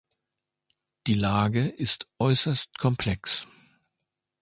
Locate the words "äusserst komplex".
2.17-3.45